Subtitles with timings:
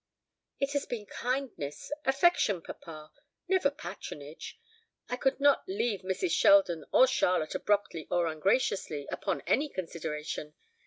[0.59, 3.11] "It has been kindness, affection, papa
[3.47, 4.59] never patronage.
[5.09, 6.31] I could not leave Mrs.
[6.31, 10.55] Sheldon or Charlotte abruptly or ungraciously, upon any consideration.